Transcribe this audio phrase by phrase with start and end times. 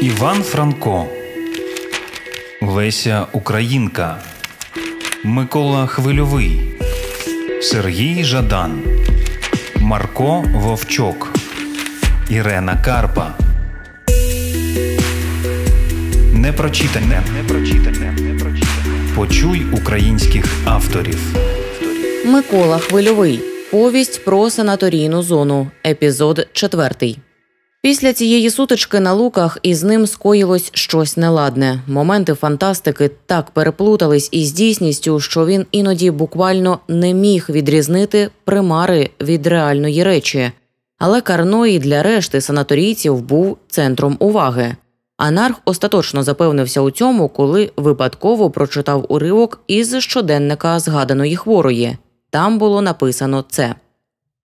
[0.00, 1.06] Іван Франко,
[2.62, 4.22] Леся Українка,
[5.24, 6.60] Микола Хвильовий,
[7.62, 8.82] Сергій Жадан,
[9.76, 11.32] Марко Вовчок,
[12.30, 13.34] Ірена Карпа.
[16.32, 17.22] Непрочитане.
[19.16, 21.18] Почуй українських авторів.
[22.24, 23.40] Микола Хвильовий.
[23.70, 25.70] Повість про санаторійну зону.
[25.86, 27.18] Епізод четвертий.
[27.84, 31.80] Після цієї сутички на луках із ним скоїлось щось неладне.
[31.86, 39.46] Моменти фантастики так переплутались із дійсністю, що він іноді буквально не міг відрізнити примари від
[39.46, 40.52] реальної речі.
[40.98, 44.76] Але Карно і для решти санаторійців був центром уваги.
[45.16, 51.96] Анарх остаточно запевнився у цьому, коли випадково прочитав уривок із щоденника згаданої хворої.
[52.30, 53.74] Там було написано це.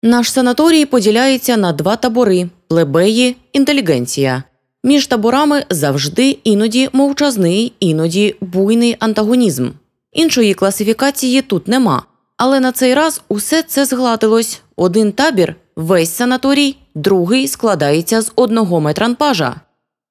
[0.04, 4.44] Наш санаторій поділяється на два табори плебеї, інтелігенція.
[4.84, 9.70] Між таборами завжди іноді мовчазний, іноді буйний антагонізм.
[10.12, 12.04] Іншої класифікації тут нема.
[12.38, 14.62] Але на цей раз усе це згладилось.
[14.76, 19.56] Один табір весь санаторій, другий складається з одного метранпажа.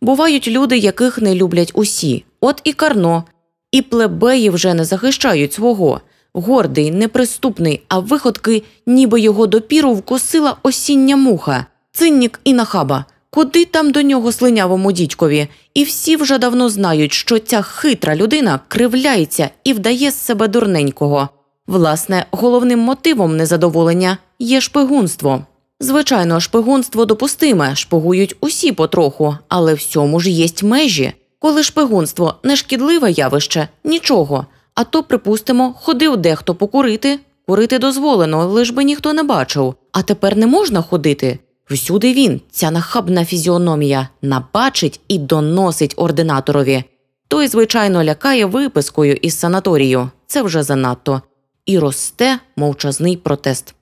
[0.00, 3.24] Бувають люди, яких не люблять усі, от і Карно,
[3.72, 6.00] і плебеї вже не захищають свого.
[6.38, 13.04] Гордий, неприступний, а виходки, ніби його допіру вкусила осіння муха, циннік і нахаба.
[13.30, 15.48] Куди там до нього слинявому дідькові?
[15.74, 21.28] І всі вже давно знають, що ця хитра людина кривляється і вдає з себе дурненького.
[21.66, 25.42] Власне, головним мотивом незадоволення є шпигунство.
[25.80, 31.12] Звичайно, шпигунство допустиме, шпигують усі потроху, але всьому ж єсть межі.
[31.38, 34.46] Коли шпигунство не шкідливе явище, нічого.
[34.78, 39.74] А то, припустимо, ходив дехто покурити, курити дозволено, лиш би ніхто не бачив.
[39.92, 41.38] А тепер не можна ходити.
[41.70, 46.84] Всюди він, ця нахабна фізіономія, набачить і доносить ординаторові.
[47.28, 50.10] Той, звичайно, лякає випискою із санаторію.
[50.26, 51.22] Це вже занадто.
[51.66, 53.74] І росте мовчазний протест.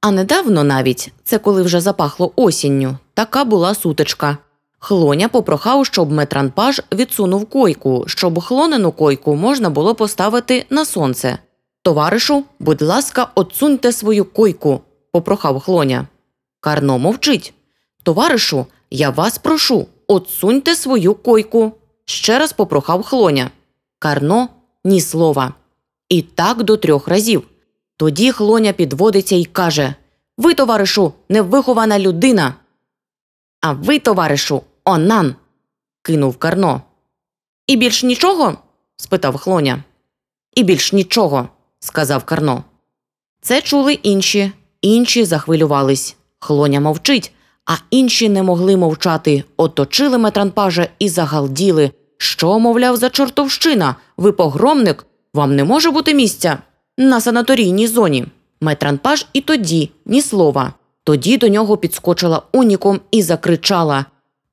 [0.00, 4.38] А недавно навіть, це коли вже запахло осінню, така була сутичка.
[4.82, 11.38] Хлоня попрохав, щоб метранпаж відсунув койку, щоб хлонену койку можна було поставити на сонце.
[11.82, 14.80] Товаришу, будь ласка, отсуньте свою койку,
[15.12, 16.06] попрохав хлоня.
[16.60, 17.54] Карно мовчить.
[18.02, 21.72] Товаришу, я вас прошу, отсуньте свою койку.
[22.04, 23.50] Ще раз попрохав хлоня.
[23.98, 24.48] Карно
[24.84, 25.54] ні слова.
[26.08, 27.42] І так до трьох разів.
[27.96, 29.94] Тоді хлоня підводиться і каже
[30.38, 32.54] Ви, товаришу, невихована людина.
[33.60, 35.34] А ви, товаришу, онан.
[36.02, 36.82] кинув Карно.
[37.66, 38.56] І більш нічого?
[38.96, 39.84] спитав хлоня.
[40.54, 41.48] І більш нічого,
[41.80, 42.64] сказав Карно.
[43.40, 44.52] Це чули інші,
[44.82, 46.16] інші захвилювались.
[46.38, 47.32] Хлоня мовчить,
[47.66, 51.90] а інші не могли мовчати, оточили метранпажа і загалділи.
[52.18, 53.96] Що, мовляв, за чортовщина?
[54.16, 55.06] Ви погромник?
[55.34, 56.58] Вам не може бути місця
[56.98, 58.26] на санаторійній зоні.
[58.60, 60.72] Метранпаж і тоді ні слова.
[61.04, 64.04] Тоді до нього підскочила уніком і закричала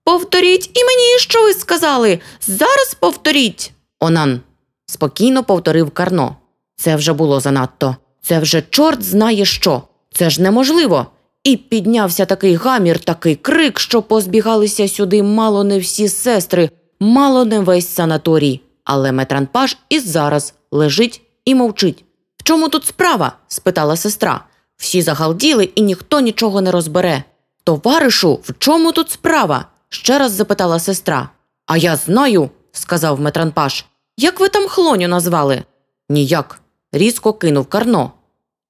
[0.07, 2.19] Повторіть і мені, що ви сказали.
[2.41, 3.71] Зараз повторіть.
[3.99, 4.41] Онан.
[4.85, 6.35] Спокійно повторив Карно.
[6.75, 7.95] Це вже було занадто.
[8.21, 9.81] Це вже чорт знає що.
[10.13, 11.05] Це ж неможливо.
[11.43, 16.69] І піднявся такий гамір, такий крик, що позбігалися сюди мало не всі сестри,
[16.99, 18.61] мало не весь санаторій.
[18.83, 22.05] Але метранпаж і зараз лежить і мовчить.
[22.37, 23.31] В чому тут справа?
[23.47, 24.45] спитала сестра.
[24.77, 27.23] Всі загалділи, і ніхто нічого не розбере.
[27.63, 29.65] Товаришу, в чому тут справа?
[29.89, 31.29] Ще раз запитала сестра.
[31.65, 33.85] А я знаю, сказав метранпаш.
[34.17, 35.63] Як ви там хлоню назвали?
[36.09, 36.61] Ніяк.
[36.91, 38.11] різко кинув Карно.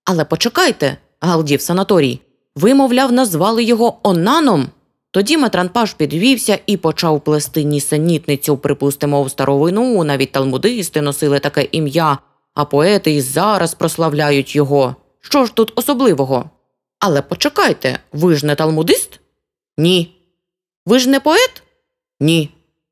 [0.06, 2.22] Але почекайте, галдів санаторій.
[2.56, 4.68] Ви, мовляв, назвали його Онаном.
[5.12, 12.18] Тоді метранпаш підвівся і почав плести нісенітницю, припустимо, в старовину, навіть талмудисти носили таке ім'я,
[12.54, 14.96] а поети й зараз прославляють його.
[15.22, 16.50] Що ж тут особливого?
[17.00, 19.20] Але почекайте, ви ж не талмудист?
[19.78, 20.17] Ні.
[20.88, 21.64] Ви ж не поет?
[22.20, 22.50] Ні.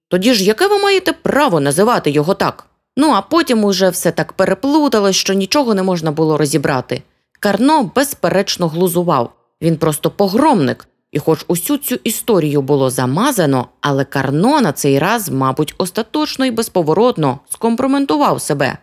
[0.08, 2.66] Тоді ж яке ви маєте право називати його так?
[2.98, 7.04] Ну, а потім уже все так переплуталось, що нічого не можна було розібрати.
[7.40, 9.34] Карно безперечно глузував.
[9.62, 15.30] Він просто погромник, і, хоч усю цю історію було замазано, але Карно на цей раз,
[15.30, 18.78] мабуть, остаточно і безповоротно скомпроментував себе.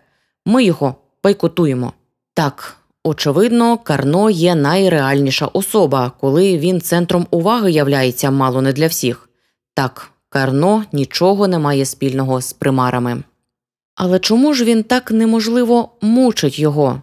[0.47, 1.93] Ми його пайкотуємо.
[2.35, 9.29] Так, очевидно, Карно є найреальніша особа, коли він центром уваги являється мало не для всіх.
[9.75, 13.23] Так, Карно нічого не має спільного з примарами.
[13.95, 17.03] Але чому ж він так неможливо мучить його?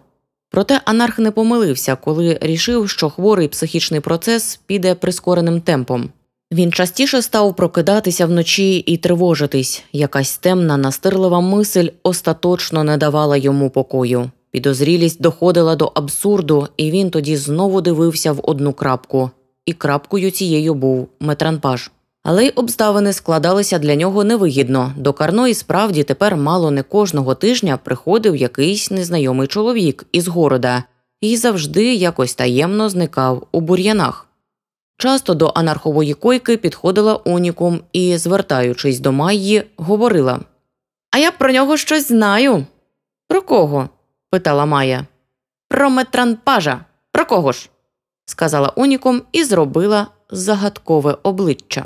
[0.50, 6.10] Проте анарх не помилився, коли рішив, що хворий психічний процес піде прискореним темпом.
[6.52, 9.84] Він частіше став прокидатися вночі і тривожитись.
[9.92, 14.30] Якась темна, настирлива мисль остаточно не давала йому покою.
[14.50, 19.30] Підозрілість доходила до абсурду, і він тоді знову дивився в одну крапку.
[19.66, 21.90] І крапкою цією був метранпаж.
[22.22, 24.92] Але й обставини складалися для нього невигідно.
[24.96, 30.84] До Карної справді тепер мало не кожного тижня приходив якийсь незнайомий чоловік із города
[31.20, 34.26] і завжди якось таємно зникав у бур'янах.
[34.96, 40.40] Часто до анархової койки підходила унікум і, звертаючись до Майї, говорила
[41.10, 42.66] А я про нього щось знаю.
[43.28, 43.88] Про кого?
[44.30, 45.06] Питала Майя.
[45.68, 46.84] Про метранпажа.
[47.12, 47.70] Про кого ж?
[48.26, 51.84] сказала унікум і зробила загадкове обличчя.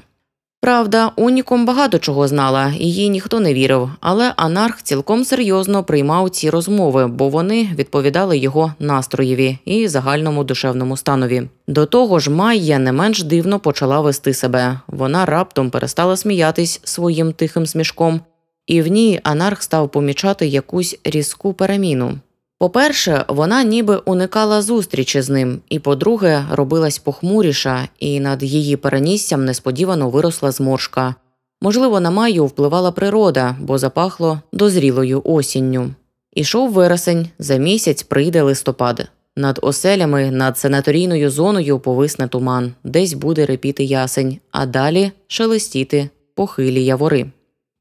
[0.64, 6.50] Правда, унікум багато чого знала, їй ніхто не вірив, але анарх цілком серйозно приймав ці
[6.50, 11.48] розмови, бо вони відповідали його настроєві і загальному душевному станові.
[11.68, 14.80] До того ж, Майя не менш дивно почала вести себе.
[14.86, 18.20] Вона раптом перестала сміятись своїм тихим смішком,
[18.66, 22.18] і в ній анарх став помічати якусь різку переміну.
[22.58, 29.44] По-перше, вона ніби уникала зустрічі з ним, і по-друге, робилась похмуріша, і над її переніссям
[29.44, 31.14] несподівано виросла зморшка.
[31.62, 35.90] Можливо, на маю впливала природа, бо запахло дозрілою осінню.
[36.34, 39.08] Ішов вересень, за місяць прийде листопад.
[39.36, 46.84] Над оселями, над санаторійною зоною повисне туман, десь буде репіти ясень, а далі шелестіти похилі
[46.84, 47.26] явори.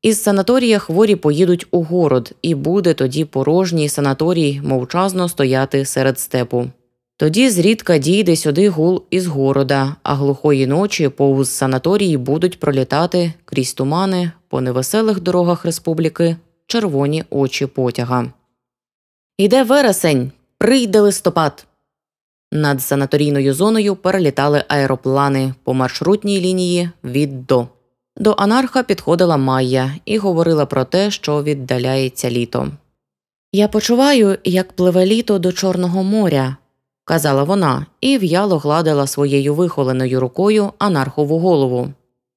[0.03, 6.67] Із санаторія хворі поїдуть у город, і буде тоді порожній санаторій мовчазно стояти серед степу.
[7.17, 13.73] Тоді зрідка дійде сюди гул із города, а глухої ночі повз санаторії будуть пролітати крізь
[13.73, 16.35] тумани по невеселих дорогах республіки
[16.67, 18.25] червоні очі потяга.
[19.37, 21.65] Іде вересень, прийде листопад.
[22.51, 27.67] Над санаторійною зоною перелітали аероплани по маршрутній лінії від до.
[28.17, 32.67] До анарха підходила Майя і говорила про те, що віддаляється літо.
[33.51, 36.57] Я почуваю, як пливе літо до Чорного моря,
[37.05, 41.89] казала вона і в'яло гладила своєю вихоленою рукою анархову голову.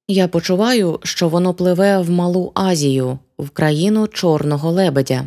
[0.07, 5.23] Я почуваю, що воно пливе в Малу Азію, в країну Чорного лебедя.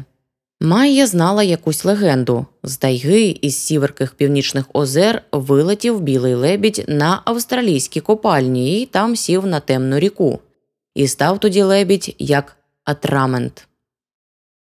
[0.63, 8.01] Майя знала якусь легенду з тайги із сіверких північних озер вилетів білий лебідь на австралійські
[8.01, 10.39] копальні і там сів на темну ріку.
[10.95, 13.69] І став тоді лебідь як атрамент.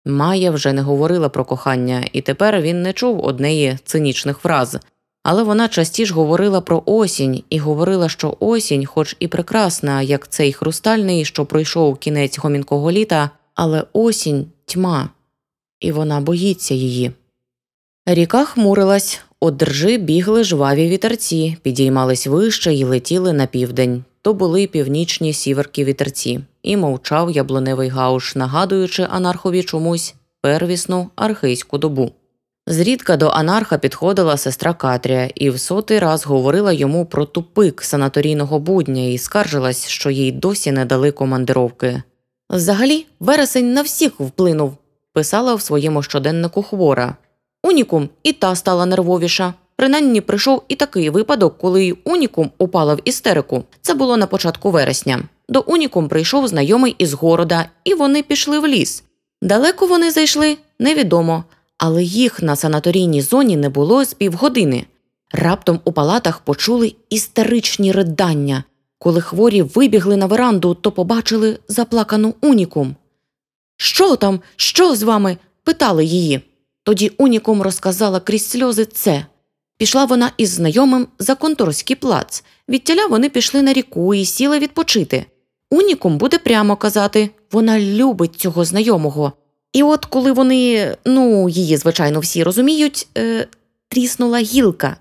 [0.04, 4.78] Майя вже не говорила про кохання, і тепер він не чув однеї цинічних фраз.
[5.22, 10.52] Але вона частіше говорила про осінь і говорила, що осінь, хоч і прекрасна, як цей
[10.52, 15.10] хрустальний, що пройшов кінець гомінкого літа, але осінь тьма
[15.80, 17.12] і вона боїться її.
[18.06, 24.04] Ріка хмурилась, от межі бігли жваві вітерці, підіймались вище і летіли на південь.
[24.22, 32.12] То були північні сіверки вітерці, і мовчав яблуневий гауш, нагадуючи анархові чомусь первісну архейську добу.
[32.66, 38.58] Зрідка до анарха підходила сестра Катрія і в сотий раз говорила йому про тупик санаторійного
[38.58, 42.02] будня і скаржилась, що їй досі не дали командировки.
[42.50, 44.76] Взагалі, вересень на всіх вплинув,
[45.12, 47.16] писала в своєму щоденнику хвора.
[47.62, 49.54] Унікум і та стала нервовіша.
[49.76, 53.64] Принаймні прийшов і такий випадок, коли Унікум упала в істерику.
[53.80, 55.22] Це було на початку вересня.
[55.48, 59.04] До Унікум прийшов знайомий із города, і вони пішли в ліс.
[59.42, 61.44] Далеко вони зайшли, невідомо,
[61.78, 64.84] але їх на санаторійній зоні не було з півгодини.
[65.32, 68.64] Раптом у палатах почули істеричні ридання.
[68.98, 72.96] Коли хворі вибігли на веранду, то побачили заплакану унікум.
[73.82, 74.40] Що там?
[74.56, 75.36] Що з вами?
[75.64, 76.40] питали її.
[76.82, 79.26] Тоді унікум розказала крізь сльози це.
[79.78, 82.44] Пішла вона із знайомим за конторський плац.
[82.68, 85.26] Відтіля вони пішли на ріку і сіли відпочити.
[85.70, 89.32] Унікум буде прямо казати вона любить цього знайомого.
[89.72, 93.46] І от коли вони, ну, її, звичайно, всі розуміють, е,
[93.88, 94.96] тріснула гілка.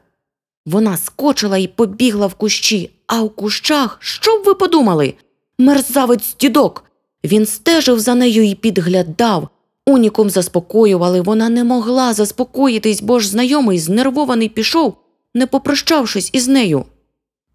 [0.65, 5.13] Вона скочила і побігла в кущі, а в кущах, що б ви подумали?
[5.57, 6.88] Мерзавець дідок.
[7.23, 9.49] Він стежив за нею і підглядав.
[9.85, 14.97] Унікум заспокоювали, вона не могла заспокоїтись, бо ж знайомий знервований пішов,
[15.33, 16.85] не попрощавшись із нею.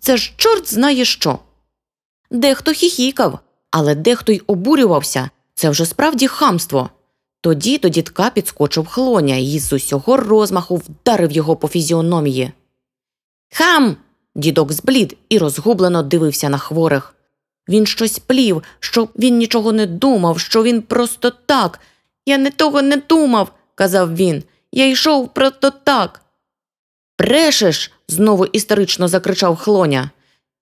[0.01, 1.39] Це ж чорт знає що.
[2.31, 3.39] Дехто хіхікав,
[3.71, 6.91] але дехто й обурювався це вже справді хамство.
[7.41, 12.53] Тоді до дідка підскочив хлоня і з усього розмаху вдарив його по фізіономії.
[13.53, 13.97] Хам.
[14.35, 17.15] Дідок зблід і розгублено дивився на хворих.
[17.69, 21.81] Він щось плів, що він нічого не думав, що він просто так.
[22.27, 24.43] Я не того не думав, казав він.
[24.73, 26.21] Я йшов просто так.
[27.19, 27.91] Брешеш.
[28.09, 30.11] знову істерично закричав хлоня.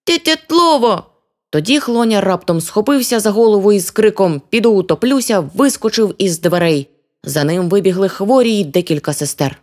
[0.04, 1.06] Тетя Тлово.
[1.50, 6.88] Тоді хлоня раптом схопився за голову із криком Піду утоплюся, вискочив із дверей.
[7.24, 9.62] За ним вибігли хворі й декілька сестер.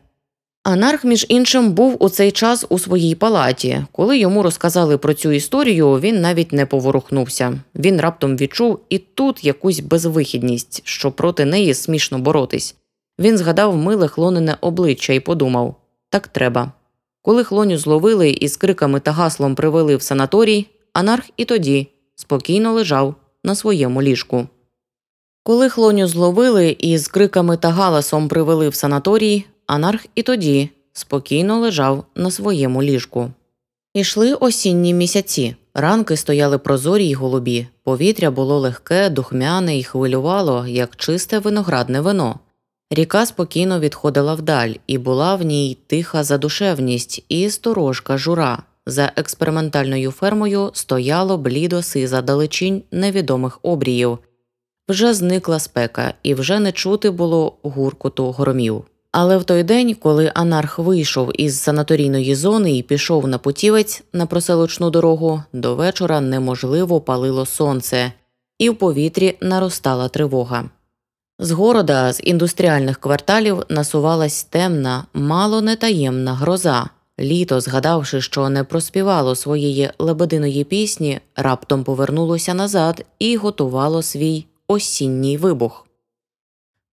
[0.69, 3.85] Анарх, між іншим, був у цей час у своїй палаті.
[3.91, 7.59] Коли йому розказали про цю історію, він навіть не поворухнувся.
[7.75, 12.75] Він раптом відчув і тут якусь безвихідність, що проти неї смішно боротись.
[13.19, 15.75] Він згадав миле хлонене обличчя і подумав
[16.09, 16.71] так треба.
[17.21, 22.73] Коли хлоню зловили і з криками та гаслом привели в санаторій, анарх і тоді спокійно
[22.73, 24.47] лежав на своєму ліжку.
[25.49, 31.59] Коли хлоню зловили і з криками та галасом привели в санаторій, анарх і тоді спокійно
[31.59, 33.31] лежав на своєму ліжку.
[33.93, 35.55] Ішли осінні місяці.
[35.73, 42.39] Ранки стояли прозорі й голубі, повітря було легке, духмяне і хвилювало, як чисте виноградне вино.
[42.91, 48.63] Ріка спокійно відходила вдаль, і була в ній тиха задушевність і сторожка жура.
[48.85, 54.19] За експериментальною фермою стояло блідо сиза далечінь невідомих обріїв.
[54.89, 58.83] Вже зникла спека, і вже не чути було гуркоту громів.
[59.11, 64.25] Але в той день, коли анарх вийшов із санаторійної зони і пішов на путівець на
[64.25, 68.11] проселочну дорогу, до вечора неможливо палило сонце,
[68.59, 70.69] і в повітрі наростала тривога.
[71.39, 76.89] З города, з індустріальних кварталів, насувалась темна, мало не таємна гроза.
[77.19, 85.37] Літо, згадавши, що не проспівало своєї лебединої пісні, раптом повернулося назад і готувало свій осінній
[85.37, 85.87] вибух.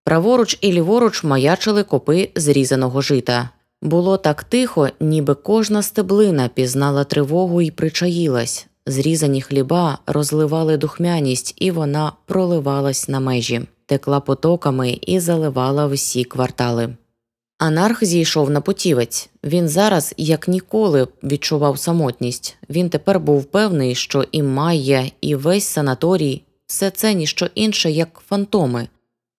[0.04, 3.50] Праворуч і ліворуч маячили копи зрізаного жита.
[3.83, 8.66] Було так тихо, ніби кожна стеблина пізнала тривогу і причаїлась.
[8.87, 16.97] Зрізані хліба розливали духмяність, і вона проливалась на межі, текла потоками і заливала всі квартали.
[17.59, 19.30] Анарх зійшов на потівець.
[19.45, 22.56] Він зараз, як ніколи, відчував самотність.
[22.71, 28.23] Він тепер був певний, що і Майя, і весь санаторій все це ніщо інше, як
[28.26, 28.88] фантоми.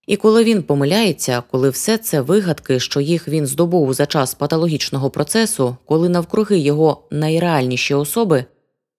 [0.08, 5.10] І коли він помиляється, коли все це вигадки, що їх він здобув за час патологічного
[5.10, 8.46] процесу, коли навкруги його найреальніші особи,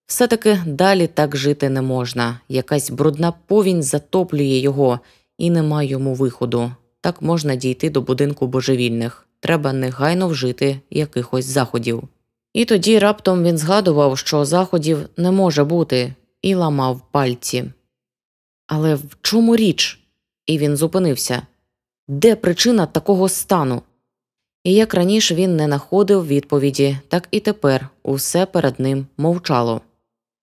[0.06, 2.40] все таки далі так жити не можна.
[2.48, 5.00] Якась брудна повінь затоплює його,
[5.38, 6.72] і нема йому виходу.
[7.00, 9.26] Так можна дійти до будинку божевільних.
[9.40, 12.02] Треба негайно вжити якихось заходів.
[12.52, 17.64] І тоді раптом він згадував, що заходів не може бути, і ламав пальці.
[18.68, 20.00] Але в чому річ?
[20.46, 21.42] І він зупинився.
[22.08, 23.82] Де причина такого стану?
[24.64, 29.80] І як раніше він не знаходив відповіді, так і тепер усе перед ним мовчало.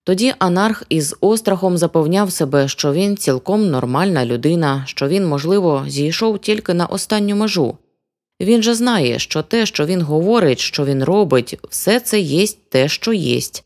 [0.04, 6.40] Тоді анарх із острахом запевняв себе, що він цілком нормальна людина, що він, можливо, зійшов
[6.40, 7.78] тільки на останню межу.
[8.42, 12.88] Він же знає, що те, що він говорить, що він робить, все це єсть те,
[12.88, 13.64] що єсть.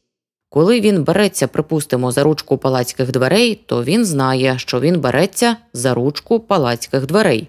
[0.49, 5.93] Коли він береться, припустимо, за ручку палацьких дверей, то він знає, що він береться за
[5.93, 7.47] ручку палацьких дверей.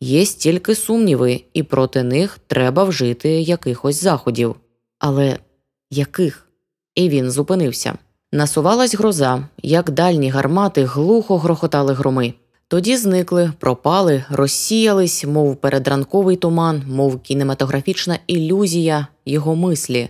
[0.00, 4.54] Є стільки сумніви, і проти них треба вжити якихось заходів.
[4.98, 5.38] Але
[5.90, 6.46] яких?
[6.94, 7.98] І він зупинився.
[8.32, 12.34] Насувалась гроза, як дальні гармати глухо грохотали громи.
[12.68, 20.08] Тоді зникли, пропали, розсіялись, мов передранковий туман, мов кінематографічна ілюзія його мислі.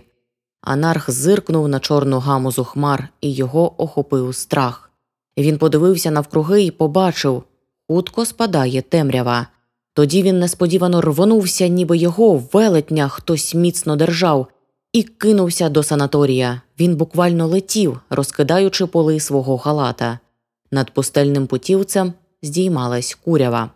[0.61, 4.91] Анарх зиркнув на чорну гамузу хмар, і його охопив страх.
[5.37, 7.43] Він подивився навкруги і побачив
[7.87, 9.47] хутко спадає темрява.
[9.93, 14.47] Тоді він несподівано рвонувся, ніби його велетня хтось міцно держав,
[14.93, 16.61] і кинувся до санаторія.
[16.79, 20.19] Він буквально летів, розкидаючи поли свого халата.
[20.71, 23.69] Над пустельним путівцем здіймалась курява.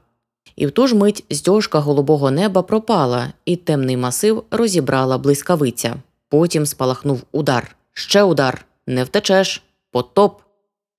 [0.56, 5.96] І в ту ж мить здьожка голубого неба пропала, і темний масив розібрала блискавиця.
[6.30, 7.76] Потім спалахнув удар.
[7.94, 8.66] Ще удар.
[8.88, 9.64] Не втечеш.
[9.92, 10.42] Потоп.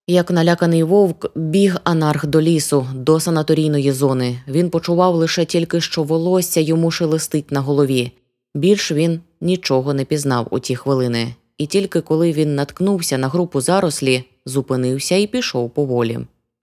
[0.06, 4.38] Як наляканий вовк біг анарх до лісу, до санаторійної зони.
[4.49, 8.12] Він почував лише тільки, що волосся йому шелестить на голові.
[8.54, 13.61] Більш він нічого не пізнав у ті хвилини, і тільки коли він наткнувся на групу
[13.61, 16.18] зарослі, зупинився і пішов поволі.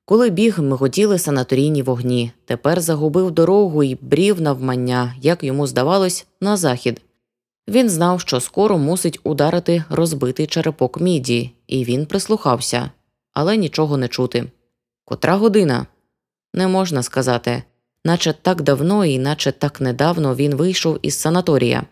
[0.06, 6.58] Коли біг, миготіли санаторійні вогні, тепер загубив дорогу і брів навмання, як йому здавалось, на
[6.58, 7.02] захід.
[7.68, 12.92] Він знав, що скоро мусить ударити розбитий черепок міді, і він прислухався,
[13.34, 14.52] але нічого не чути.
[15.06, 15.88] Котра година?
[16.54, 17.64] Не можна сказати,
[18.06, 21.84] наче так давно і наче так недавно він вийшов із санаторія.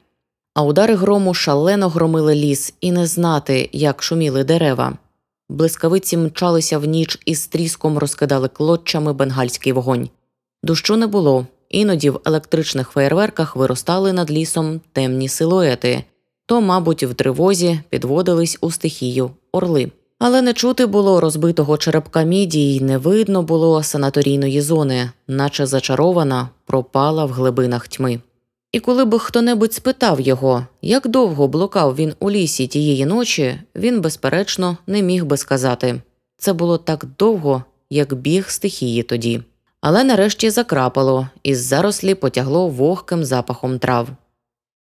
[0.54, 4.98] А удари грому шалено громили ліс, і не знати, як шуміли дерева.
[5.50, 10.10] Блискавиці мчалися в ніч і з тріском розкидали клоччами бенгальський вогонь.
[10.64, 16.04] Дощу не було, Іноді в електричних феєрверках виростали над лісом темні силуети,
[16.46, 19.92] то, мабуть, в тривозі підводились у стихію орли.
[20.20, 26.50] Але не чути було розбитого черепка міді й не видно було санаторійної зони, наче зачарована,
[26.66, 28.20] пропала в глибинах тьми.
[28.72, 34.02] І коли б хто-небудь спитав його, як довго блукав він у лісі тієї ночі, він,
[34.02, 36.02] безперечно, не міг би сказати
[36.42, 39.42] це було так довго, як біг стихії тоді.
[39.82, 44.08] Але нарешті закрапало, із зарослі потягло вогким запахом трав.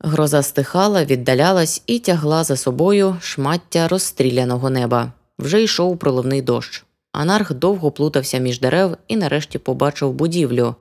[0.01, 5.13] Гроза стихала, віддалялась і тягла за собою шмаття розстріляного неба.
[5.39, 6.85] Вже йшов проливний дощ.
[7.13, 10.75] Анарх довго плутався між дерев і нарешті побачив будівлю.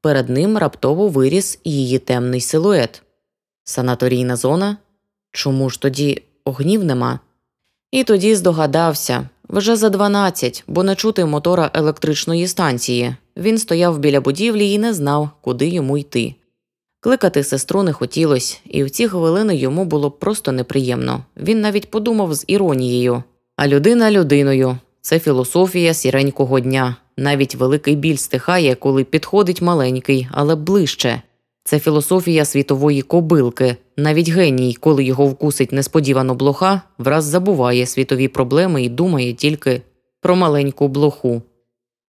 [0.00, 3.02] Перед ним раптово виріс її темний силует.
[3.64, 4.76] Санаторійна зона?
[5.32, 7.20] Чому ж тоді огнів нема?
[7.90, 13.16] І тоді здогадався вже за дванадцять, бо не чути мотора електричної станції.
[13.36, 16.34] Він стояв біля будівлі і не знав, куди йому йти.
[17.00, 21.24] Кликати сестру не хотілося, і в ці хвилини йому було просто неприємно.
[21.36, 23.22] Він навіть подумав з іронією
[23.56, 26.96] а людина людиною це філософія сіренького дня.
[27.16, 31.22] Навіть великий біль стихає, коли підходить маленький, але ближче.
[31.64, 33.76] Це філософія світової кобилки.
[33.96, 39.82] Навіть геній, коли його вкусить несподівано блоха, враз забуває світові проблеми і думає тільки
[40.20, 41.42] про маленьку блоху.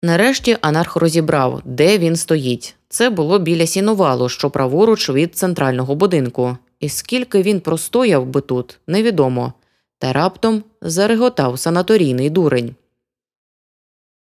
[0.05, 2.75] Нарешті анарх розібрав, де він стоїть.
[2.89, 6.57] Це було біля сіновалу, що праворуч від центрального будинку.
[6.79, 9.53] І скільки він простояв би тут, невідомо.
[9.97, 12.75] Та раптом зареготав санаторійний дурень.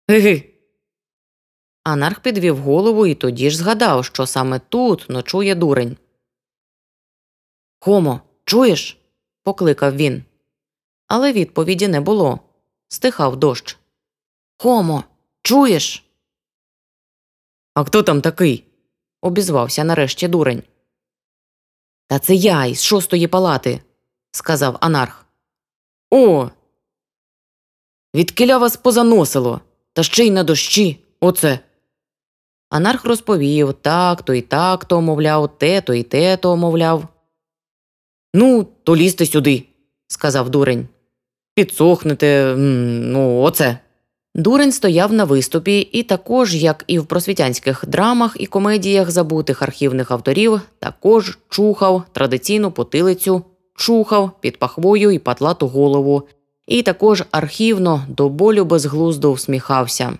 [0.08, 0.44] Ги-ги.
[1.84, 5.96] Анарх підвів голову і тоді ж згадав, що саме тут ночує дурень.
[7.80, 8.98] Хомо, чуєш?
[9.42, 10.24] покликав він.
[11.06, 12.40] Але відповіді не було.
[12.88, 13.78] Стихав дощ.
[14.58, 15.04] Хомо,
[15.42, 16.04] чуєш?
[17.74, 18.64] А хто там такий?
[19.22, 20.62] обізвався нарешті дурень.
[22.06, 23.80] Та це я із шостої палати,
[24.30, 25.26] сказав анарх.
[26.10, 26.50] О.
[28.14, 29.60] Відкиля вас позаносило,
[29.92, 31.04] та ще й на дощі.
[31.20, 31.58] Оце.
[32.70, 37.08] Анарх розповів так то і так то, мовляв, те то і те то, мовляв.
[38.34, 39.66] Ну, то лізьте сюди,
[40.06, 40.88] сказав дурень.
[41.54, 43.78] Підсохнете, ну, оце.
[44.34, 50.10] Дурень стояв на виступі і також, як і в просвітянських драмах і комедіях забутих архівних
[50.10, 53.42] авторів, також чухав традиційну потилицю
[53.80, 56.22] чухав під пахвою і патлату голову,
[56.66, 60.18] і також архівно до болю безглуздо всміхався.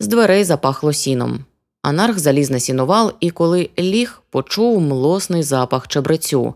[0.00, 1.44] З дверей запахло сіном.
[1.82, 6.54] Анарх заліз на сінувал і, коли ліг, почув млосний запах чебрецю.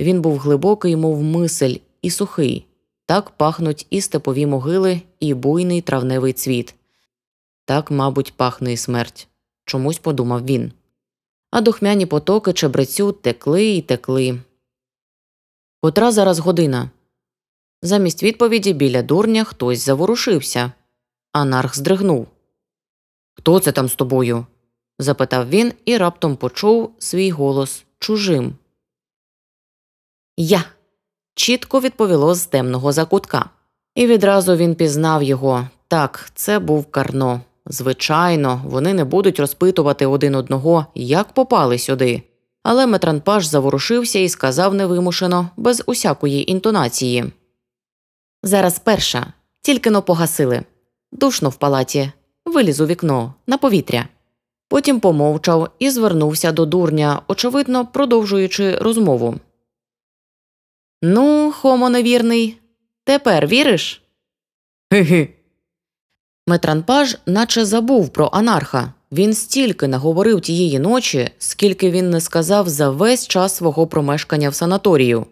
[0.00, 2.65] Він був глибокий, мов мисель, і сухий.
[3.06, 6.74] Так пахнуть і степові могили, і буйний травневий цвіт.
[7.64, 9.28] Так, мабуть, пахне і смерть.
[9.64, 10.72] Чомусь подумав він.
[11.50, 14.40] А духмяні потоки чебрецю текли й текли,
[15.80, 16.90] Котра зараз година.
[17.82, 20.72] Замість відповіді біля дурня хтось заворушився.
[21.32, 22.28] Анарх здригнув.
[23.34, 24.46] Хто це там з тобою?
[24.98, 28.54] запитав він і раптом почув свій голос чужим.
[30.36, 30.64] Я.
[31.36, 33.50] чітко відповіло з темного закутка.
[33.94, 35.68] І відразу він пізнав його.
[35.88, 37.40] Так, це був Карно.
[37.66, 42.22] Звичайно, вони не будуть розпитувати один одного, як попали сюди
[42.68, 47.24] але Метранпаш заворушився і сказав невимушено, без усякої інтонації.
[48.42, 50.62] Зараз перша, тільки но погасили.
[51.12, 52.12] Душно в палаті,
[52.44, 54.08] виліз у вікно, на повітря.
[54.68, 59.34] Потім помовчав і звернувся до дурня, очевидно, продовжуючи розмову.
[61.02, 62.58] Ну, хомо невірний,
[63.04, 64.02] тепер віриш?
[64.92, 65.28] Ге-ге.
[66.46, 72.90] Метранпаж наче забув про анарха, він стільки наговорив тієї ночі, скільки він не сказав за
[72.90, 75.26] весь час свого промешкання в санаторію.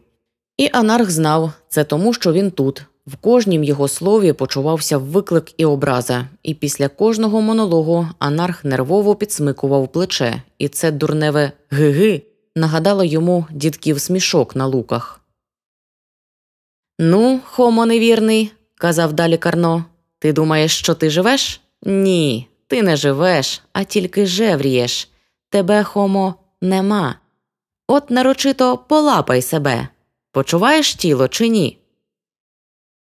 [0.56, 2.82] І Анарх знав це тому, що він тут.
[3.06, 9.92] В кожнім його слові почувався виклик і образа, і після кожного монологу Анарх нервово підсмикував
[9.92, 12.22] плече, і це дурневе «ги-ги»
[12.56, 15.23] нагадало йому дідків смішок на луках.
[16.98, 19.84] Ну, хомо невірний, казав далі Карно.
[20.18, 21.60] Ти думаєш, що ти живеш?
[21.82, 22.48] Ні.
[22.66, 25.08] Ти не живеш, а тільки жеврієш.
[25.50, 27.14] Тебе, Хомо, нема.
[27.88, 29.88] От нарочито полапай себе.
[30.32, 31.78] Почуваєш тіло чи ні?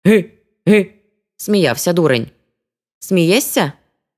[0.07, 0.31] Ги,
[0.69, 0.95] ги.
[1.37, 2.27] сміявся дурень.
[3.01, 3.73] Смієшся?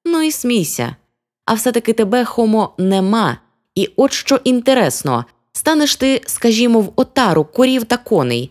[0.05, 0.97] Ну і смійся.
[1.45, 3.39] А все таки тебе, Хомо, нема.
[3.75, 8.51] І от що інтересно станеш ти, скажімо, в отару корів та коней.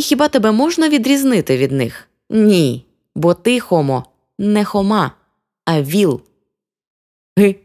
[0.00, 2.08] І хіба тебе можна відрізнити від них?
[2.30, 2.86] Ні.
[3.14, 4.04] Бо ти, Хомо,
[4.38, 5.12] не хома,
[5.64, 6.20] а віл.
[7.38, 7.56] Ги,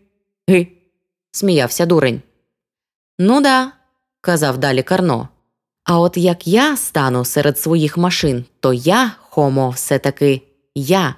[0.49, 0.67] ги,
[1.31, 2.21] сміявся дурень.
[3.19, 3.71] Ну да,
[4.21, 5.29] казав далі Карно.
[5.83, 10.41] А от як я стану серед своїх машин, то я, Хомо, все таки
[10.75, 11.15] я.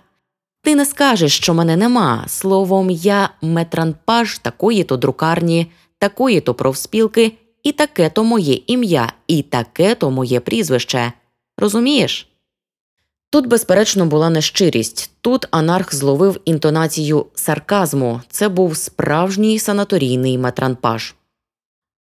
[0.61, 2.25] Ти не скажеш, що мене нема.
[2.27, 7.33] Словом, я метранпаж такої то друкарні, такої то профспілки,
[7.67, 11.13] і таке то моє ім'я, і таке то моє прізвище.
[11.57, 12.27] Розумієш?
[13.29, 15.11] Тут, безперечно, була нещирість.
[15.21, 18.21] Тут анарх зловив інтонацію сарказму.
[18.29, 21.15] Це був справжній санаторійний метранпаж.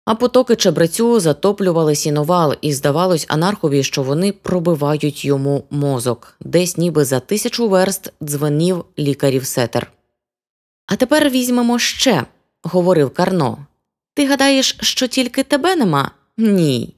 [0.05, 7.05] А потоки чебрецю затоплювали сіновал, і здавалось анархові, що вони пробивають йому мозок, десь ніби
[7.05, 9.91] за тисячу верст дзвонів лікарів сетер.
[10.85, 12.25] А тепер візьмемо ще,
[12.63, 13.66] говорив Карно.
[14.17, 16.11] Ти гадаєш, що тільки тебе нема?
[16.37, 16.95] Ні.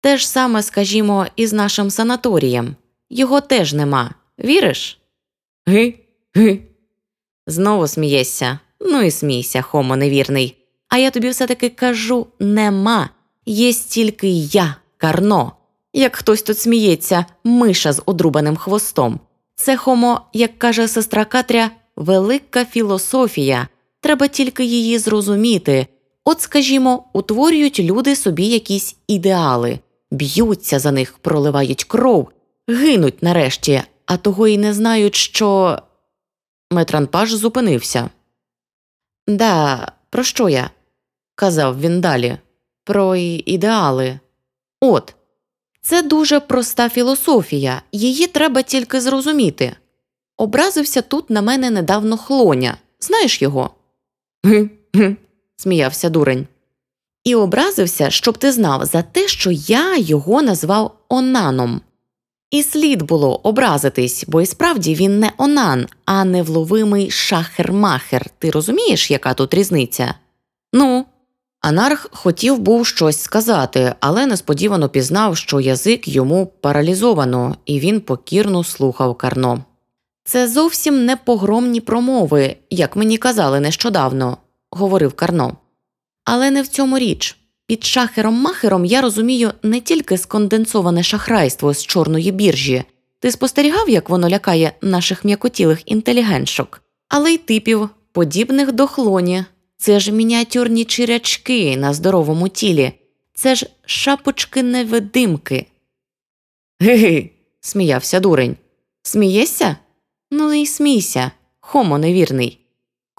[0.00, 2.76] Те ж саме, скажімо, і з нашим санаторієм.
[3.10, 4.14] Його теж нема.
[4.38, 4.98] Віриш?
[5.66, 5.94] Ги,
[6.34, 6.62] ги.
[7.46, 8.58] Знову смієшся.
[8.80, 10.56] Ну і смійся, хомо невірний.
[10.88, 13.10] А я тобі все таки кажу нема.
[13.46, 15.52] Є тільки я, Карно.
[15.92, 19.20] Як хтось тут сміється, миша з одрубаним хвостом.
[19.54, 23.68] Це хомо, як каже сестра Катря, велика філософія.
[24.00, 25.86] Треба тільки її зрозуміти.
[26.24, 29.78] От, скажімо, утворюють люди собі якісь ідеали,
[30.10, 32.28] б'ються за них, проливають кров,
[32.68, 35.78] гинуть нарешті, а того й не знають, що.
[36.70, 38.10] Метранпаж зупинився.
[39.26, 40.70] Да, про що я?
[41.34, 42.38] казав він далі.
[42.84, 44.20] Про ідеали.
[44.80, 45.14] От.
[45.84, 49.76] Це дуже проста філософія, її треба тільки зрозуміти.
[50.36, 52.76] Образився тут на мене недавно хлоня.
[53.00, 53.70] Знаєш його?
[55.62, 56.46] Сміявся дурень.
[57.24, 61.80] І образився, щоб ти знав, за те, що я його назвав Онаном.
[62.50, 68.26] І слід було образитись, бо і справді він не Онан, а невловимий шахер-махер.
[68.38, 70.14] Ти розумієш, яка тут різниця?
[70.72, 71.04] Ну.
[71.60, 78.64] Анарх хотів був щось сказати, але несподівано пізнав, що язик йому паралізовано, і він покірно
[78.64, 79.64] слухав Карно.
[80.24, 84.38] Це зовсім не погромні промови, як мені казали нещодавно,
[84.72, 85.56] говорив Карно.
[86.24, 87.38] Але не в цьому річ.
[87.66, 92.84] Під шахером-махером я розумію не тільки сконденсоване шахрайство з чорної біржі.
[93.20, 99.44] Ти спостерігав, як воно лякає наших м'якотілих інтелігентшок, але й типів, подібних до хлоні.
[99.76, 102.92] Це ж мініатюрні чирячки на здоровому тілі,
[103.34, 105.66] це ж шапочки невидимки.
[106.80, 107.30] Ги-ги,
[107.60, 108.56] сміявся дурень.
[109.02, 109.76] Смієшся?
[110.30, 111.30] Ну і смійся,
[111.60, 112.61] хомо невірний.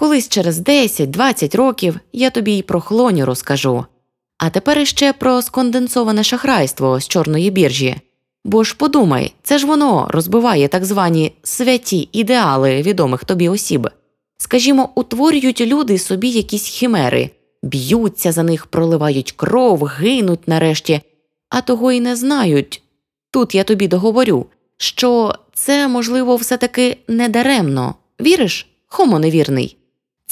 [0.03, 3.85] Колись через 10-20 років я тобі й про хлоню розкажу.
[4.37, 7.95] А тепер іще про сконденсоване шахрайство з чорної біржі.
[8.45, 13.89] Бо ж подумай, це ж воно розбиває так звані святі ідеали відомих тобі осіб.
[14.37, 17.29] Скажімо, утворюють люди собі якісь химери,
[17.61, 21.01] б'ються за них, проливають кров, гинуть нарешті,
[21.49, 22.81] а того й не знають.
[23.31, 24.45] Тут я тобі договорю,
[24.77, 27.95] що це, можливо, все таки недаремно.
[28.21, 29.77] Віриш, хомо невірний?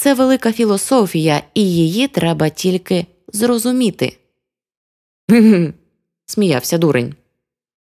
[0.02, 4.16] Це велика філософія, і її треба тільки зрозуміти.
[6.26, 7.14] Сміявся дурень.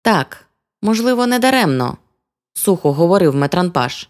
[0.01, 0.45] Так,
[0.81, 1.97] можливо, недаремно,
[2.53, 4.09] сухо говорив Метранпаш.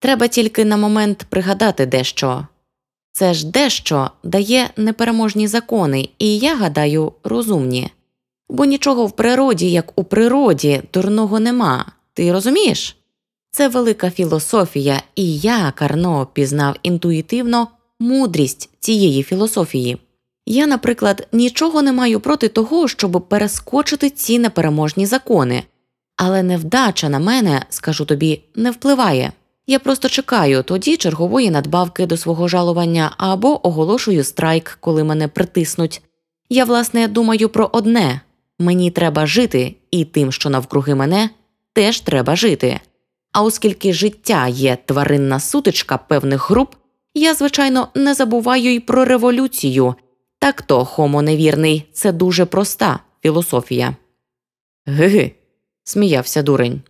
[0.00, 2.46] Треба тільки на момент пригадати дещо.
[3.12, 7.90] Це ж дещо дає непереможні закони, і я гадаю, розумні.
[8.48, 11.92] Бо нічого в природі, як у природі, дурного нема.
[12.12, 12.97] Ти розумієш?
[13.58, 17.68] Це велика філософія, і я, Карно, пізнав інтуїтивно
[18.00, 19.98] мудрість цієї філософії.
[20.46, 25.62] Я, наприклад, нічого не маю проти того, щоб перескочити ці непереможні закони,
[26.16, 29.32] але невдача на мене, скажу тобі, не впливає.
[29.66, 36.02] Я просто чекаю тоді чергової надбавки до свого жалування або оголошую страйк, коли мене притиснуть.
[36.50, 38.20] Я, власне, думаю про одне
[38.58, 41.30] мені треба жити, і тим, що навкруги мене,
[41.72, 42.80] теж треба жити.
[43.32, 46.74] А оскільки життя є тваринна сутичка певних груп,
[47.14, 49.94] я, звичайно, не забуваю й про революцію.
[50.38, 53.96] Так то, хомо невірний, це дуже проста філософія.
[54.86, 55.32] Ги,
[55.84, 56.82] сміявся дурень.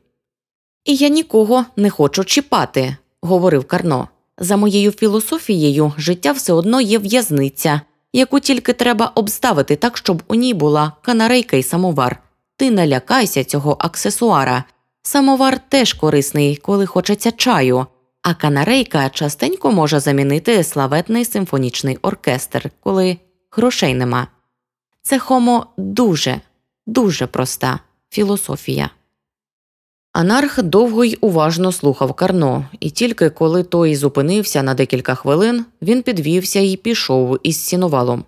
[0.85, 4.09] І я нікого не хочу чіпати, говорив Карно.
[4.39, 7.81] За моєю філософією, життя все одно є в'язниця,
[8.13, 12.23] яку тільки треба обставити так, щоб у ній була канарейка і самовар.
[12.57, 14.65] Ти не лякайся цього аксесуара.
[15.09, 17.87] Самовар теж корисний, коли хочеться чаю,
[18.23, 23.17] а канарейка частенько може замінити славетний симфонічний оркестр, коли
[23.51, 24.27] грошей нема.
[25.03, 26.41] Це хомо дуже,
[26.87, 28.91] дуже проста філософія.
[30.13, 36.03] Анарх довго й уважно слухав Карно, і тільки коли той зупинився на декілька хвилин, він
[36.03, 38.25] підвівся і пішов із сіновалом.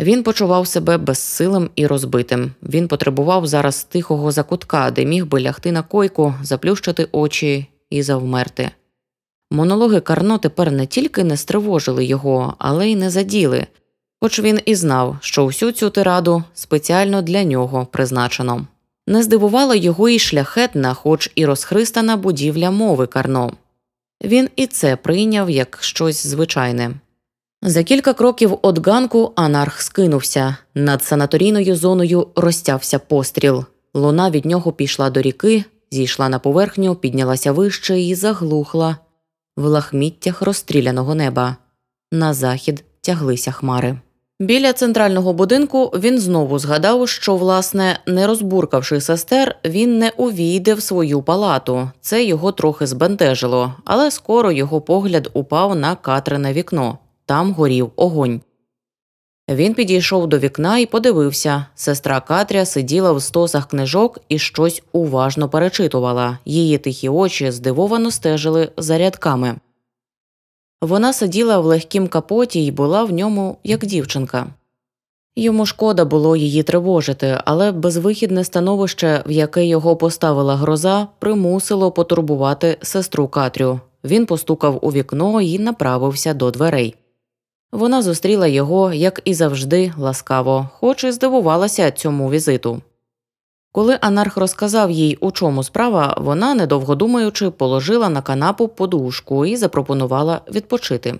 [0.00, 2.52] Він почував себе безсилим і розбитим.
[2.62, 8.70] Він потребував зараз тихого закутка, де міг би лягти на койку, заплющити очі і завмерти.
[9.50, 13.66] Монологи Карно тепер не тільки не стривожили його, але й не заділи,
[14.20, 18.66] хоч він і знав, що всю цю тираду спеціально для нього призначено.
[19.06, 23.52] Не здивувала його і шляхетна, хоч і розхристана будівля мови Карно.
[24.24, 26.94] Він і це прийняв як щось звичайне.
[27.62, 30.56] За кілька кроків від ганку анарх скинувся.
[30.74, 33.64] Над санаторійною зоною розтявся постріл.
[33.94, 38.96] Луна від нього пішла до ріки, зійшла на поверхню, піднялася вище і заглухла
[39.56, 41.56] в лахміттях розстріляного неба.
[42.12, 43.98] На захід тяглися хмари.
[44.40, 50.82] Біля центрального будинку він знову згадав, що, власне, не розбуркавши сестер, він не увійде в
[50.82, 51.90] свою палату.
[52.00, 58.40] Це його трохи збентежило, але скоро його погляд упав на Катрине вікно там горів огонь.
[59.48, 61.66] Він підійшов до вікна і подивився.
[61.74, 66.38] Сестра Катря сиділа в стосах книжок і щось уважно перечитувала.
[66.44, 69.56] Її тихі очі здивовано стежили за рядками.
[70.82, 74.46] Вона сиділа в легкім капоті і була в ньому як дівчинка.
[75.36, 82.78] Йому шкода було її тривожити, але безвихідне становище, в яке його поставила гроза, примусило потурбувати
[82.82, 83.80] сестру Катрю.
[84.04, 86.94] Він постукав у вікно і направився до дверей.
[87.72, 92.82] Вона зустріла його, як і завжди, ласкаво, хоч і здивувалася цьому візиту.
[93.72, 99.56] Коли Анарх розказав їй, у чому справа, вона, недовго думаючи, положила на канапу подушку і
[99.56, 101.14] запропонувала відпочити.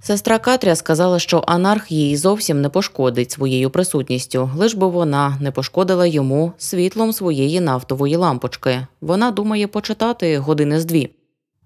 [0.00, 5.50] Сестра Катря сказала, що Анарх їй зовсім не пошкодить своєю присутністю, лиш би вона не
[5.50, 8.86] пошкодила йому світлом своєї нафтової лампочки.
[9.00, 11.10] Вона думає почитати години з дві.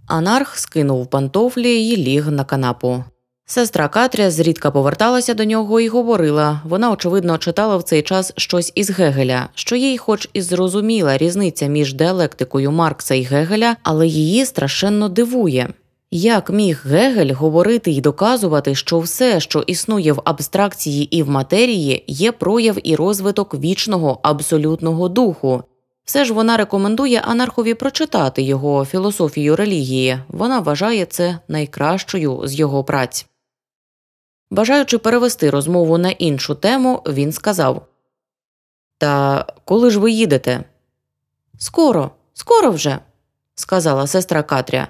[0.07, 3.05] Анарх скинув пантофлі і ліг на канапу.
[3.51, 6.61] Сестра Катря зрідка поверталася до нього і говорила.
[6.65, 11.67] Вона, очевидно, читала в цей час щось із Гегеля, що їй, хоч і зрозуміла різниця
[11.67, 15.69] між діалектикою Маркса і Гегеля, але її страшенно дивує.
[16.11, 22.05] Як міг Гегель говорити і доказувати, що все, що існує в абстракції і в матерії,
[22.07, 25.63] є прояв і розвиток вічного абсолютного духу?
[26.05, 30.19] Все ж вона рекомендує анархові прочитати його філософію релігії.
[30.29, 33.27] Вона вважає це найкращою з його праць.
[34.51, 37.87] Бажаючи перевести розмову на іншу тему, він сказав
[38.99, 40.65] Та коли ж ви їдете?
[41.59, 42.99] Скоро, скоро вже,
[43.55, 44.89] сказала сестра Катря.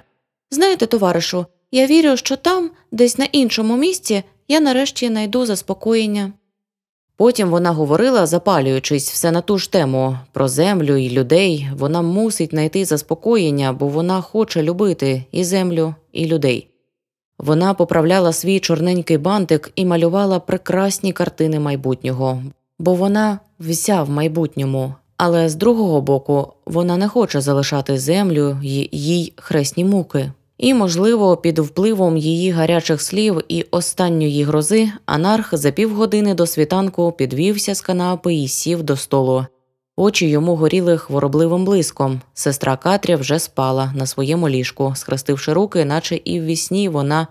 [0.51, 6.33] Знаєте, товаришу, я вірю, що там, десь на іншому місці, я нарешті найду заспокоєння.
[7.15, 12.49] Потім вона говорила, запалюючись все на ту ж тему про землю і людей, вона мусить
[12.49, 16.67] знайти заспокоєння, бо вона хоче любити і землю, і людей.
[17.39, 22.43] Вона поправляла свій чорненький бантик і малювала прекрасні картини майбутнього,
[22.79, 28.89] бо вона вся в майбутньому, але з другого боку вона не хоче залишати землю й
[28.91, 30.31] їй хресні муки.
[30.57, 37.11] І, можливо, під впливом її гарячих слів і останньої грози анарх за півгодини до світанку
[37.11, 39.45] підвівся з канапи і сів до столу.
[40.01, 42.21] Очі йому горіли хворобливим блиском.
[42.33, 47.27] Сестра Катря вже спала на своєму ліжку, схрестивши руки, наче і в вісні вона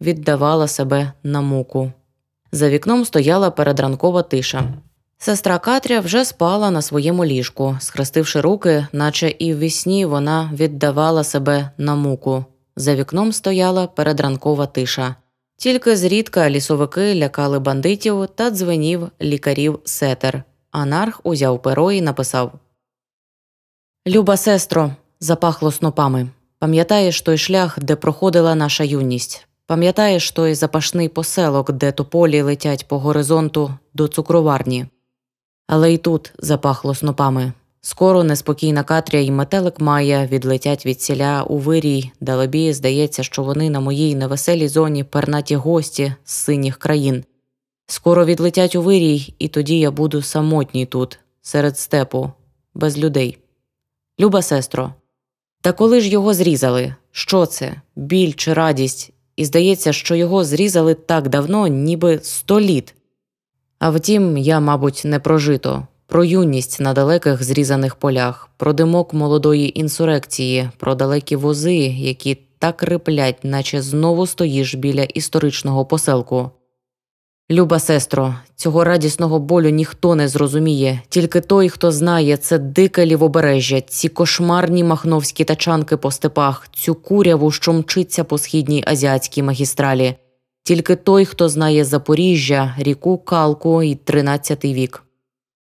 [0.00, 1.92] віддавала себе на муку.
[2.52, 4.64] За вікном стояла передранкова тиша.
[5.18, 11.24] Сестра Катря вже спала на своєму ліжку, схрестивши руки, наче і в вісні вона віддавала
[11.24, 12.44] себе на муку.
[12.76, 15.16] За вікном стояла передранкова тиша.
[15.56, 20.44] Тільки зрідка лісовики лякали бандитів та дзвенів лікарів сетер.
[20.72, 22.52] Анарх узяв перо і написав
[24.06, 26.28] Люба сестро, запахло снопами.
[26.58, 29.46] Пам'ятаєш той шлях, де проходила наша юність.
[29.66, 34.86] Пам'ятаєш той запашний поселок, де тополі летять по горизонту до цукроварні.
[35.66, 37.52] Але й тут запахло снопами.
[37.80, 43.70] Скоро неспокійна Катря і метелик Майя відлетять від сіля у вирій, далебі здається, що вони
[43.70, 47.24] на моїй невеселій зоні пернаті гості з синіх країн.
[47.86, 52.32] Скоро відлетять у вирій, і тоді я буду самотній тут, серед степу,
[52.74, 53.38] без людей.
[54.20, 54.94] Люба сестро.
[55.60, 56.94] Та коли ж його зрізали?
[57.10, 57.80] Що це?
[57.96, 59.12] Біль чи радість?
[59.36, 62.94] І здається, що його зрізали так давно, ніби сто літ.
[63.78, 69.80] А втім, я, мабуть, не прожито про юність на далеких зрізаних полях, про димок молодої
[69.80, 76.50] інсурекції, про далекі вози, які так риплять, наче знову стоїш біля історичного поселку.
[77.50, 83.80] Люба сестро, цього радісного болю ніхто не зрозуміє, тільки той, хто знає, це дике лівобережжя,
[83.80, 90.14] ці кошмарні махновські тачанки по степах, цю куряву, що мчиться по східній азіатській магістралі.
[90.64, 95.02] тільки той, хто знає Запоріжжя, ріку Калку і тринадцятий вік.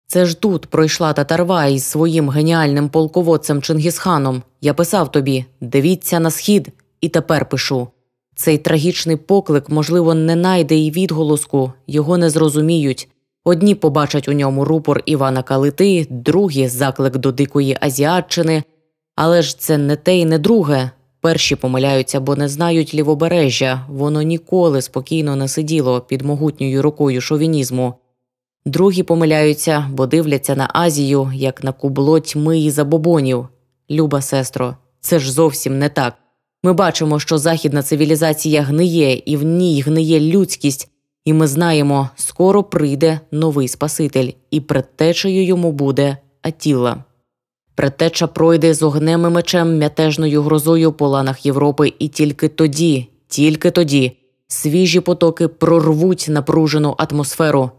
[0.07, 4.43] Це ж тут пройшла татарва із своїм геніальним полководцем Чингісханом.
[4.61, 6.69] Я писав тобі дивіться на схід,
[7.01, 7.89] і тепер пишу.
[8.35, 13.09] Цей трагічний поклик, можливо, не найде і відголоску, його не зрозуміють.
[13.45, 18.63] Одні побачать у ньому рупор Івана Калити, другі заклик до дикої азіатчини.
[19.17, 20.91] Але ж це не те і не друге.
[21.21, 27.95] Перші помиляються, бо не знають лівобережжя, воно ніколи спокійно не сиділо під могутньою рукою шовінізму.
[28.67, 33.49] Другі помиляються, бо дивляться на Азію, як на кубло тьми і забобонів.
[33.91, 36.15] Люба сестро, це ж зовсім не так.
[36.65, 40.89] Ми бачимо, що західна цивілізація гниє, і в ній гниє людськість,
[41.25, 47.05] і ми знаємо, скоро прийде новий Спаситель, і предтечею йому буде Атіла.
[47.75, 53.71] Предтеча пройде з огнем і мечем мятежною грозою по ланах Європи, і тільки тоді, тільки
[53.71, 54.13] тоді,
[54.49, 57.71] свіжі потоки прорвуть напружену атмосферу.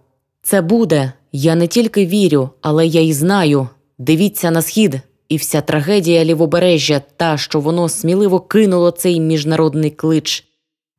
[0.42, 1.14] Це буде.
[1.32, 3.68] Я не тільки вірю, але я й знаю.
[3.98, 10.44] Дивіться на схід, і вся трагедія лівобережжя, та що воно сміливо кинуло цей міжнародний клич.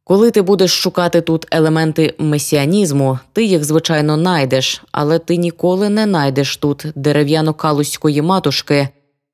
[0.05, 6.07] Коли ти будеш шукати тут елементи месіанізму, ти їх, звичайно, найдеш, але ти ніколи не
[6.07, 8.89] найдеш тут дерев'яно-калузької матушки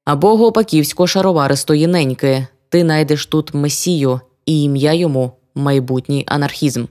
[0.04, 2.46] або гопаківсько-шароваристої неньки.
[2.68, 6.84] Ти найдеш тут месію і ім'я йому майбутній анархізм.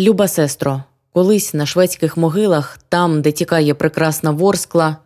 [0.00, 4.96] Люба сестро, колись на шведських могилах, там, де тікає прекрасна ворскла,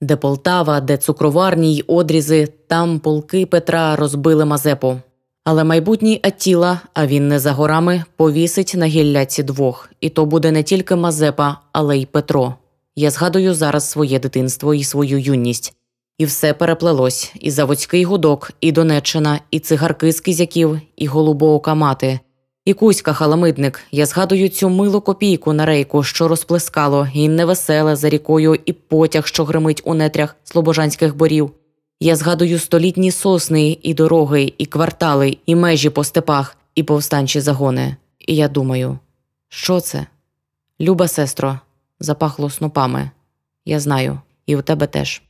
[0.00, 4.96] де Полтава, де цукроварні й одрізи, там полки Петра розбили Мазепу.
[5.44, 10.50] Але майбутній Аттіла, а він не за горами, повісить на гілляці двох, і то буде
[10.50, 12.54] не тільки Мазепа, але й Петро.
[12.96, 15.74] Я згадую зараз своє дитинство і свою юність.
[16.18, 22.20] І все переплелось і заводський гудок, і Донеччина, і цигарки з кизяків, і голубоока мати,
[22.64, 23.80] і Кузька халамидник.
[23.90, 29.26] Я згадую цю милу копійку на рейку, що розплескало, і невеселе за рікою, і потяг,
[29.26, 31.50] що гримить у нетрях слобожанських борів.
[32.00, 37.96] Я згадую столітні сосни, і дороги, і квартали, і межі по степах, і повстанчі загони.
[38.18, 38.98] І я думаю,
[39.48, 40.06] що це?
[40.80, 41.58] Люба сестро,
[42.00, 43.10] запахло снопами.
[43.64, 45.22] Я знаю, і у тебе теж.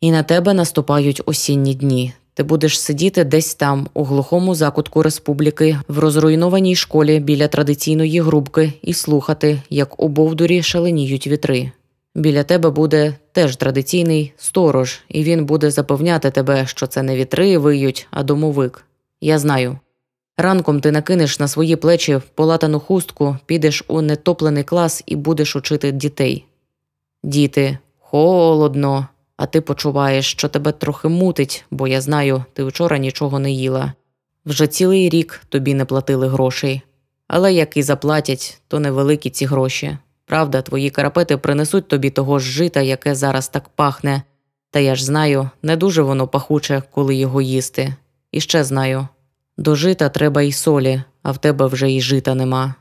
[0.00, 2.12] І на тебе наступають осінні дні.
[2.34, 8.72] Ти будеш сидіти десь там, у глухому закутку республіки, в розруйнованій школі біля традиційної грубки,
[8.82, 11.70] і слухати, як у Бовдурі шаленіють вітри.
[12.14, 17.58] Біля тебе буде теж традиційний сторож, і він буде запевняти тебе, що це не вітри
[17.58, 18.84] виють, а домовик.
[19.20, 19.78] Я знаю.
[20.36, 25.92] Ранком ти накинеш на свої плечі полатану хустку, підеш у нетоплений клас і будеш учити
[25.92, 26.44] дітей.
[27.22, 33.38] Діти, холодно, а ти почуваєш, що тебе трохи мутить, бо я знаю, ти вчора нічого
[33.38, 33.92] не їла.
[34.46, 36.82] Вже цілий рік тобі не платили грошей,
[37.28, 39.98] але як і заплатять, то невеликі ці гроші.
[40.26, 44.22] Правда, твої карапети принесуть тобі того ж жита, яке зараз так пахне,
[44.70, 47.94] та я ж знаю, не дуже воно пахуче, коли його їсти.
[48.32, 49.08] І ще знаю
[49.56, 52.74] до жита треба й солі, а в тебе вже й жита нема.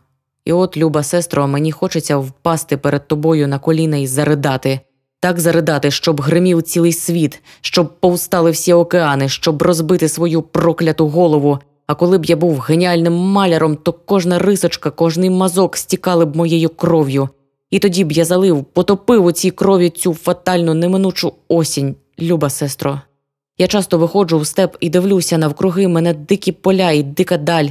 [0.46, 4.80] І от, люба сестро, мені хочеться впасти перед тобою на коліна і заридати,
[5.24, 11.60] так заридати, щоб гримів цілий світ, щоб повстали всі океани, щоб розбити свою прокляту голову.
[11.88, 16.70] А коли б я був геніальним маляром, то кожна рисочка, кожний мазок стікали б моєю
[16.70, 17.30] кров'ю.
[17.70, 23.02] І тоді б я залив, потопив у цій крові цю фатальну неминучу осінь, люба сестро.
[23.58, 27.70] Я часто виходжу в степ і дивлюся навкруги мене дикі поля і дика даль.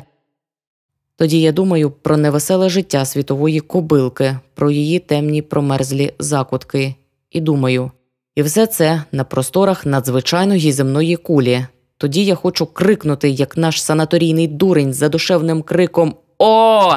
[1.17, 6.95] Тоді я думаю про невеселе життя світової кобилки, про її темні промерзлі закутки,
[7.33, 7.91] і думаю,
[8.35, 11.67] і все це на просторах надзвичайної земної кулі,
[11.97, 16.95] тоді я хочу крикнути, як наш санаторійний дурень за душевним криком О!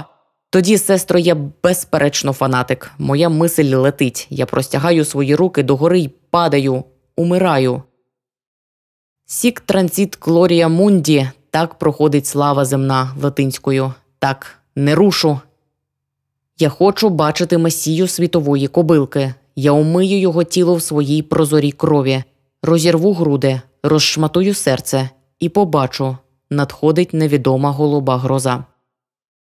[0.50, 2.92] Тоді, сестро, я безперечно фанатик.
[2.98, 4.28] Моя мисль летить.
[4.30, 6.84] Я простягаю свої руки догори й падаю,
[7.16, 7.84] умираю.
[9.26, 13.94] Сік транзит Глорія Мунді так проходить слава земна латинською.
[14.20, 15.40] Так, не рушу.
[16.60, 19.34] Я хочу бачити месію світової кобилки.
[19.56, 22.24] Я умию його тіло в своїй прозорій крові,
[22.62, 26.18] розірву груди, розшматую серце і побачу
[26.50, 28.66] надходить невідома голуба гроза.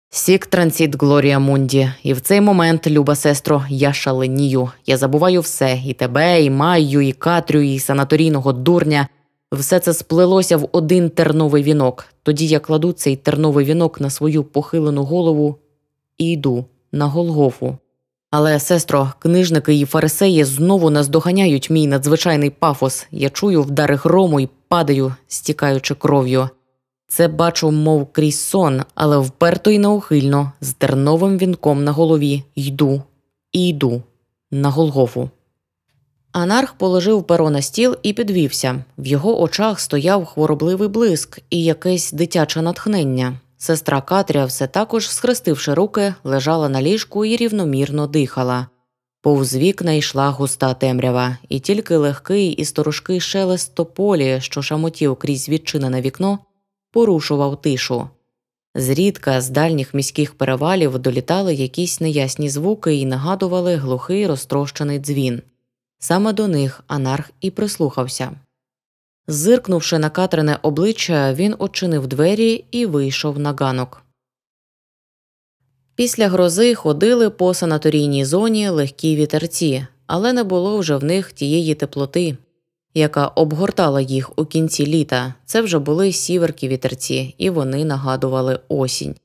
[0.10, 4.72] Сік трансіт Глорія Мунді, і в цей момент, люба сестро, я шаленію.
[4.86, 9.08] Я забуваю все і тебе, і Майю, і Катрю, і санаторійного дурня.
[9.52, 12.06] Все це сплелося в один терновий вінок.
[12.24, 15.56] Тоді я кладу цей терновий вінок на свою похилену голову
[16.18, 17.78] і йду на Голгофу.
[18.36, 23.08] Але, сестро, книжники і фарисеї знову наздоганяють мій надзвичайний пафос.
[23.12, 26.50] Я чую вдари грому і падаю, стікаючи кров'ю.
[27.08, 33.02] Це бачу, мов крізь сон, але вперто й неухильно, з терновим вінком на голові йду
[33.52, 34.02] і йду
[34.52, 35.30] на Голгофу.
[36.32, 38.84] Анарх положив перо на стіл і підвівся.
[38.98, 43.40] В його очах стояв хворобливий блиск і якесь дитяче натхнення.
[43.64, 48.68] Сестра Катря, все також, схрестивши руки, лежала на ліжку і рівномірно дихала.
[49.22, 55.50] Повз вікна йшла густа темрява, і тільки легкий і сторожкий шелест тополі, що шамотів крізь
[55.50, 56.40] відчинене вікно,
[56.92, 58.10] порушував тишу.
[58.76, 65.42] Зрідка з дальніх міських перевалів долітали якісь неясні звуки і нагадували глухий розтрощений дзвін.
[66.00, 68.32] Саме до них анарх і прислухався.
[69.28, 74.04] Зиркнувши на Катрине обличчя, він очинив двері і вийшов на ганок.
[75.96, 81.76] Після грози ходили по санаторійній зоні легкі вітерці, але не було вже в них тієї
[81.76, 82.38] теплоти,
[82.94, 85.34] яка обгортала їх у кінці літа.
[85.46, 89.16] Це вже були сіверкі вітерці, і вони нагадували осінь.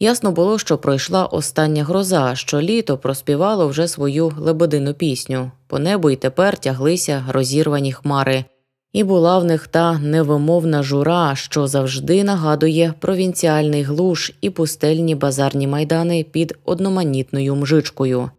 [0.00, 5.50] Ясно було, що пройшла остання гроза, що літо проспівало вже свою лебедину пісню.
[5.66, 8.44] По небу й тепер тяглися розірвані хмари,
[8.92, 15.66] і була в них та невимовна жура, що завжди нагадує провінціальний глуш і пустельні базарні
[15.66, 18.30] майдани під одноманітною мжичкою.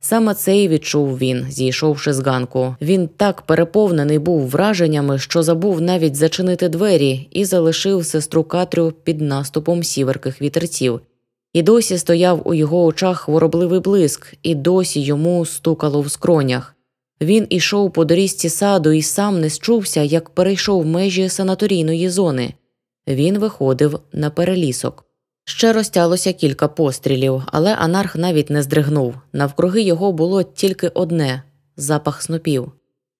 [0.00, 2.76] Саме це й відчув він, зійшовши з ганку.
[2.80, 9.20] Він так переповнений був враженнями, що забув навіть зачинити двері і залишив сестру Катрю під
[9.20, 11.00] наступом сіверких вітерців.
[11.52, 16.75] І досі стояв у його очах хворобливий блиск, і досі йому стукало в скронях.
[17.20, 22.54] Він ішов по доріжці саду і сам не счувся, як перейшов межі санаторійної зони.
[23.08, 25.04] Він виходив на перелісок.
[25.44, 29.14] Ще розтялося кілька пострілів, але анарх навіть не здригнув.
[29.32, 31.42] Навкруги його було тільки одне
[31.76, 32.72] запах снопів.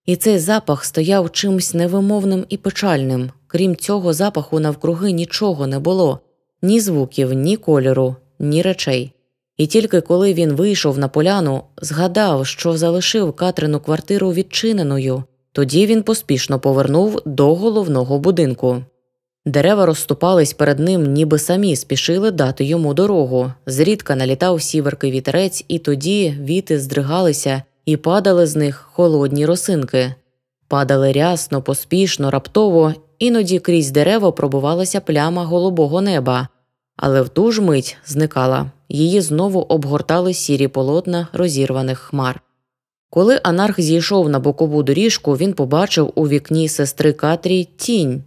[0.07, 3.31] І цей запах стояв чимсь невимовним і печальним.
[3.47, 6.21] Крім цього запаху, навкруги нічого не було
[6.63, 9.13] ні звуків, ні кольору, ні речей.
[9.57, 16.03] І тільки коли він вийшов на поляну, згадав, що залишив Катрину квартиру відчиненою, тоді він
[16.03, 18.83] поспішно повернув до головного будинку.
[19.47, 23.53] Дерева розступались перед ним, ніби самі спішили дати йому дорогу.
[23.67, 30.15] Зрідка налітав сіверкий вітерець, і тоді віти здригалися і падали з них холодні росинки.
[30.69, 36.49] Падали рясно, поспішно, раптово, іноді крізь дерева пробувалася пляма голубого неба,
[36.97, 38.71] але в ту ж мить зникала.
[38.89, 42.41] Її знову обгортали сірі полотна розірваних хмар.
[43.11, 48.23] Коли анарх зійшов на бокову доріжку, він побачив у вікні сестри Катрі тінь.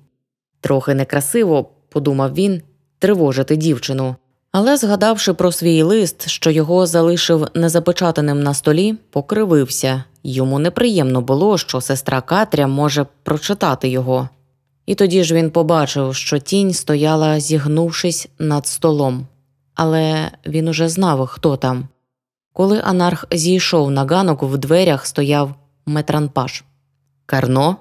[0.61, 2.61] Трохи некрасиво, подумав він,
[2.99, 4.15] тривожити дівчину.
[4.51, 11.57] Але, згадавши про свій лист, що його залишив незапечатаним на столі, покривився йому неприємно було,
[11.57, 14.29] що сестра Катря може прочитати його.
[14.89, 19.27] І тоді ж він побачив, що тінь стояла, зігнувшись над столом,
[19.75, 21.87] але він уже знав, хто там.
[22.53, 26.63] Коли анарх зійшов на ганок, в дверях стояв метранпаш.
[27.25, 27.77] Карно?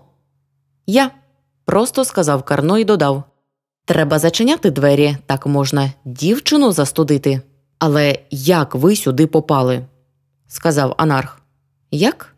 [0.86, 1.10] Я.
[1.64, 3.22] Просто сказав Карно і додав
[3.84, 7.40] Треба зачиняти двері, так можна дівчину застудити.
[7.78, 9.86] Але як ви сюди попали?
[10.46, 11.42] сказав анарх.
[11.90, 12.34] Як?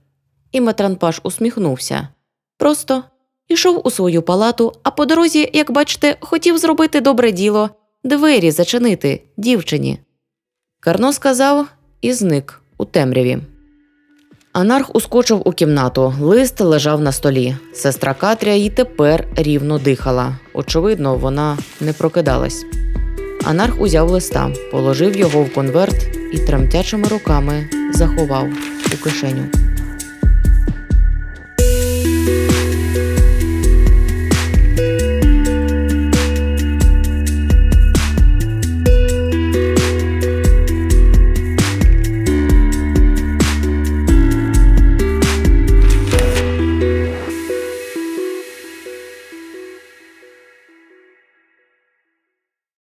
[0.52, 2.08] І Метранпаш усміхнувся.
[2.58, 3.04] Просто
[3.50, 7.70] ішов у свою палату, а по дорозі, як бачите, хотів зробити добре діло,
[8.04, 9.98] двері зачинити дівчині.
[10.80, 11.66] Карно сказав
[12.00, 13.38] і зник у темряві.
[14.52, 16.14] Анарх ускочив у кімнату.
[16.20, 17.56] Лист лежав на столі.
[17.74, 20.38] Сестра Катря й тепер рівно дихала.
[20.54, 22.64] Очевидно, вона не прокидалась.
[23.44, 28.46] Анарх узяв листа, положив його в конверт і тремтячими руками заховав
[28.94, 29.69] у кишеню.